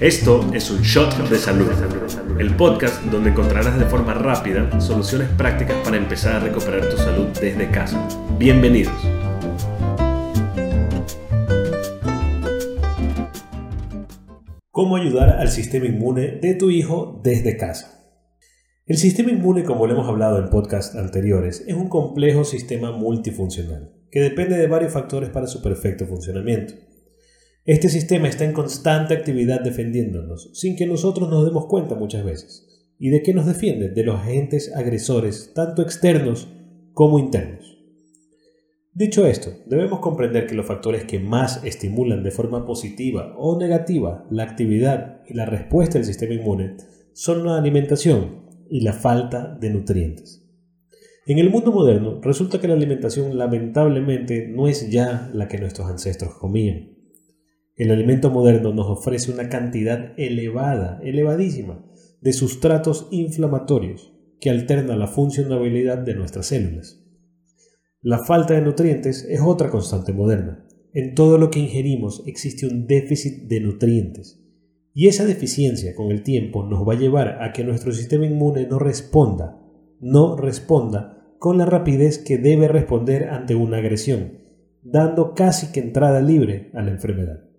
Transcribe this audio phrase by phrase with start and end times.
[0.00, 1.68] Esto es un shot de salud,
[2.38, 7.26] el podcast donde encontrarás de forma rápida soluciones prácticas para empezar a recuperar tu salud
[7.38, 8.08] desde casa.
[8.38, 8.94] Bienvenidos.
[14.70, 18.02] ¿Cómo ayudar al sistema inmune de tu hijo desde casa?
[18.86, 23.92] El sistema inmune, como lo hemos hablado en podcasts anteriores, es un complejo sistema multifuncional
[24.10, 26.72] que depende de varios factores para su perfecto funcionamiento.
[27.66, 32.66] Este sistema está en constante actividad defendiéndonos, sin que nosotros nos demos cuenta muchas veces.
[32.98, 33.90] ¿Y de qué nos defiende?
[33.90, 36.48] De los agentes agresores, tanto externos
[36.94, 37.78] como internos.
[38.94, 44.26] Dicho esto, debemos comprender que los factores que más estimulan de forma positiva o negativa
[44.30, 46.76] la actividad y la respuesta del sistema inmune
[47.12, 50.46] son la alimentación y la falta de nutrientes.
[51.26, 55.88] En el mundo moderno resulta que la alimentación lamentablemente no es ya la que nuestros
[55.88, 56.99] ancestros comían.
[57.80, 61.82] El alimento moderno nos ofrece una cantidad elevada, elevadísima,
[62.20, 67.02] de sustratos inflamatorios que alternan la funcionabilidad de nuestras células.
[68.02, 70.62] La falta de nutrientes es otra constante moderna.
[70.92, 74.44] En todo lo que ingerimos existe un déficit de nutrientes.
[74.92, 78.66] Y esa deficiencia con el tiempo nos va a llevar a que nuestro sistema inmune
[78.66, 79.58] no responda,
[80.00, 84.32] no responda con la rapidez que debe responder ante una agresión,
[84.82, 87.49] dando casi que entrada libre a la enfermedad.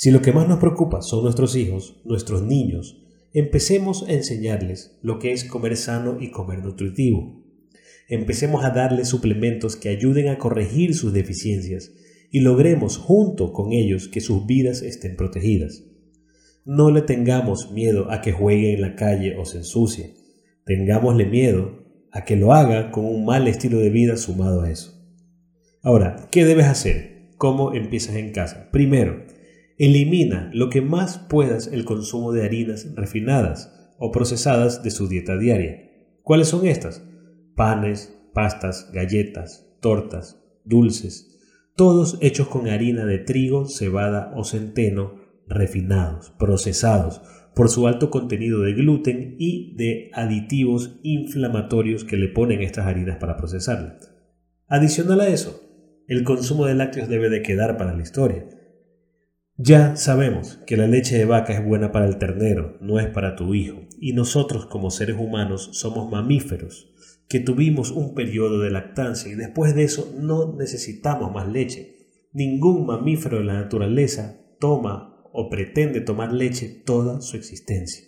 [0.00, 5.18] Si lo que más nos preocupa son nuestros hijos, nuestros niños, empecemos a enseñarles lo
[5.18, 7.42] que es comer sano y comer nutritivo.
[8.08, 11.90] Empecemos a darles suplementos que ayuden a corregir sus deficiencias
[12.30, 15.82] y logremos junto con ellos que sus vidas estén protegidas.
[16.64, 20.14] No le tengamos miedo a que juegue en la calle o se ensucie.
[20.64, 21.82] Tengámosle miedo
[22.12, 24.94] a que lo haga con un mal estilo de vida sumado a eso.
[25.82, 27.30] Ahora, ¿qué debes hacer?
[27.36, 28.68] ¿Cómo empiezas en casa?
[28.70, 29.26] Primero,
[29.78, 35.36] elimina lo que más puedas el consumo de harinas refinadas o procesadas de su dieta
[35.36, 35.90] diaria.
[36.22, 37.04] ¿Cuáles son estas?
[37.54, 41.38] Panes, pastas, galletas, tortas, dulces,
[41.76, 45.14] todos hechos con harina de trigo, cebada o centeno,
[45.46, 47.22] refinados, procesados,
[47.54, 53.16] por su alto contenido de gluten y de aditivos inflamatorios que le ponen estas harinas
[53.18, 53.98] para procesarla.
[54.68, 55.60] Adicional a eso,
[56.06, 58.46] el consumo de lácteos debe de quedar para la historia.
[59.60, 63.34] Ya sabemos que la leche de vaca es buena para el ternero, no es para
[63.34, 66.94] tu hijo, y nosotros como seres humanos somos mamíferos,
[67.28, 71.96] que tuvimos un periodo de lactancia y después de eso no necesitamos más leche.
[72.32, 78.04] Ningún mamífero de la naturaleza toma o pretende tomar leche toda su existencia.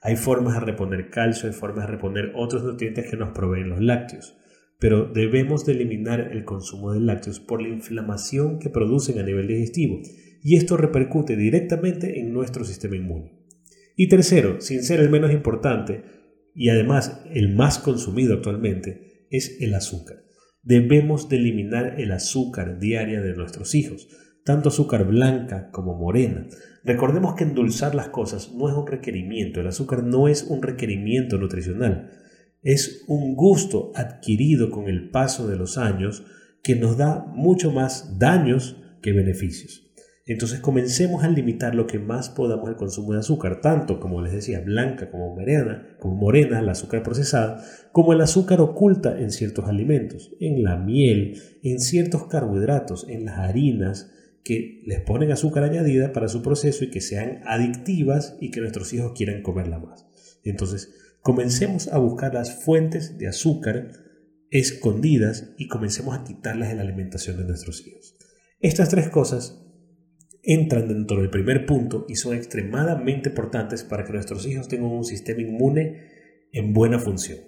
[0.00, 3.80] Hay formas de reponer calcio, hay formas de reponer otros nutrientes que nos proveen los
[3.80, 4.36] lácteos,
[4.78, 9.48] pero debemos de eliminar el consumo de lácteos por la inflamación que producen a nivel
[9.48, 9.98] digestivo,
[10.44, 13.32] y esto repercute directamente en nuestro sistema inmune.
[13.96, 16.04] Y tercero, sin ser el menos importante,
[16.54, 20.18] y además el más consumido actualmente, es el azúcar.
[20.62, 24.06] Debemos de eliminar el azúcar diaria de nuestros hijos,
[24.44, 26.46] tanto azúcar blanca como morena.
[26.84, 31.38] Recordemos que endulzar las cosas no es un requerimiento, el azúcar no es un requerimiento
[31.38, 32.10] nutricional,
[32.62, 36.22] es un gusto adquirido con el paso de los años
[36.62, 39.83] que nos da mucho más daños que beneficios.
[40.26, 44.32] Entonces comencemos a limitar lo que más podamos el consumo de azúcar, tanto como les
[44.32, 47.62] decía, blanca como morena, como morena, el azúcar procesada,
[47.92, 53.38] como el azúcar oculta en ciertos alimentos, en la miel, en ciertos carbohidratos, en las
[53.38, 54.10] harinas,
[54.44, 58.92] que les ponen azúcar añadida para su proceso y que sean adictivas y que nuestros
[58.92, 60.06] hijos quieran comerla más.
[60.42, 63.90] Entonces, comencemos a buscar las fuentes de azúcar
[64.50, 68.16] escondidas y comencemos a quitarlas en la alimentación de nuestros hijos.
[68.60, 69.63] Estas tres cosas
[70.44, 75.04] entran dentro del primer punto y son extremadamente importantes para que nuestros hijos tengan un
[75.04, 77.38] sistema inmune en buena función.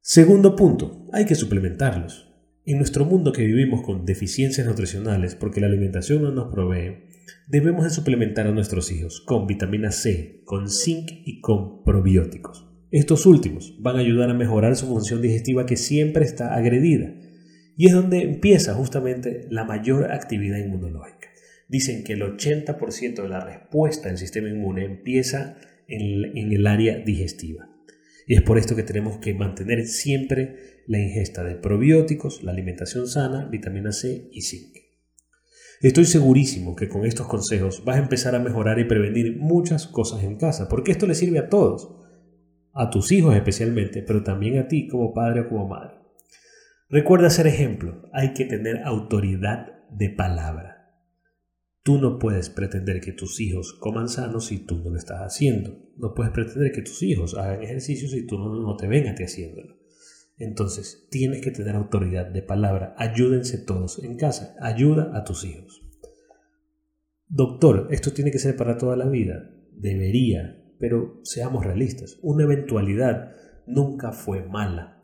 [0.00, 2.26] Segundo punto, hay que suplementarlos.
[2.64, 7.08] En nuestro mundo que vivimos con deficiencias nutricionales porque la alimentación no nos provee,
[7.46, 12.68] debemos de suplementar a nuestros hijos con vitamina C, con zinc y con probióticos.
[12.90, 17.14] Estos últimos van a ayudar a mejorar su función digestiva que siempre está agredida.
[17.76, 21.28] Y es donde empieza justamente la mayor actividad inmunológica.
[21.68, 27.68] Dicen que el 80% de la respuesta del sistema inmune empieza en, el área digestiva.
[28.26, 33.06] Y es por esto que tenemos que mantener siempre la ingesta de probióticos, la alimentación
[33.06, 34.76] sana, vitamina C y zinc.
[35.80, 40.24] Estoy segurísimo que con estos consejos vas a empezar a mejorar y prevenir muchas cosas
[40.24, 41.94] en casa, porque esto le sirve a todos,
[42.72, 45.98] a tus hijos especialmente, pero también a ti como padre o como madre.
[46.90, 50.77] Recuerda ser ejemplo, hay que tener autoridad de palabra.
[51.88, 55.74] Tú no puedes pretender que tus hijos coman sano si tú no lo estás haciendo.
[55.96, 59.74] No puedes pretender que tus hijos hagan ejercicio si tú no, te ven a haciéndolo.
[60.36, 62.94] Entonces, tienes que tener autoridad de palabra.
[62.98, 64.54] Ayúdense todos en casa.
[64.60, 65.82] Ayuda a tus hijos.
[67.26, 69.50] Doctor, esto tiene que ser para toda la vida.
[69.72, 72.18] Debería, pero seamos realistas.
[72.20, 73.32] Una eventualidad
[73.66, 75.02] nunca fue mala,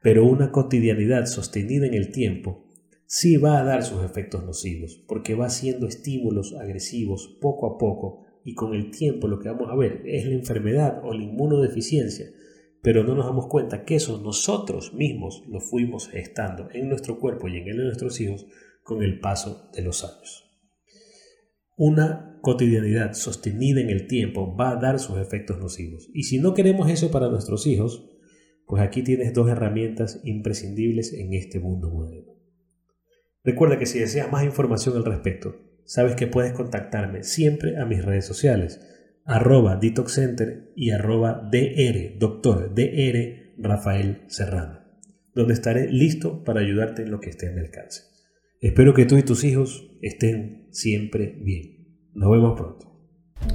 [0.00, 2.71] pero una cotidianidad sostenida en el tiempo
[3.14, 8.24] sí va a dar sus efectos nocivos, porque va haciendo estímulos agresivos poco a poco
[8.42, 12.30] y con el tiempo lo que vamos a ver es la enfermedad o la inmunodeficiencia,
[12.80, 17.48] pero no nos damos cuenta que eso nosotros mismos lo fuimos gestando en nuestro cuerpo
[17.48, 18.46] y en el de nuestros hijos
[18.82, 20.50] con el paso de los años.
[21.76, 26.08] Una cotidianidad sostenida en el tiempo va a dar sus efectos nocivos.
[26.14, 28.08] Y si no queremos eso para nuestros hijos,
[28.66, 32.31] pues aquí tienes dos herramientas imprescindibles en este mundo moderno.
[33.44, 38.04] Recuerda que si deseas más información al respecto, sabes que puedes contactarme siempre a mis
[38.04, 38.80] redes sociales,
[39.24, 44.80] arroba detoxcenter y arroba dr, doctor dr Rafael Serrano,
[45.34, 48.02] donde estaré listo para ayudarte en lo que esté a mi alcance.
[48.60, 51.98] Espero que tú y tus hijos estén siempre bien.
[52.14, 52.92] Nos vemos pronto.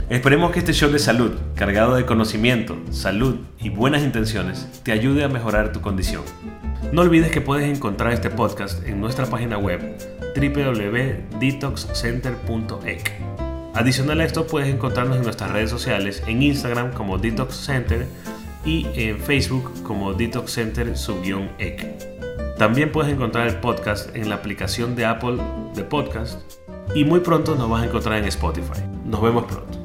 [0.10, 5.24] Esperemos que este show de salud, cargado de conocimiento, salud y buenas intenciones, te ayude
[5.24, 6.24] a mejorar tu condición.
[6.92, 9.98] No olvides que puedes encontrar este podcast en nuestra página web
[10.36, 13.12] www.detoxcenter.ec.
[13.74, 18.08] Adicional a esto puedes encontrarnos en nuestras redes sociales en Instagram como Detox Center
[18.66, 20.94] y en Facebook como Detox Center
[21.58, 25.38] ec También puedes encontrar el podcast en la aplicación de Apple
[25.76, 26.40] de Podcast
[26.96, 28.82] y muy pronto nos vas a encontrar en Spotify.
[29.06, 29.77] Nos vemos pronto.